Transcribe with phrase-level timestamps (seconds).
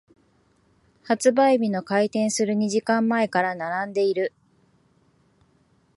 [1.03, 4.33] 発売日の開店する二時間前から並んでいる。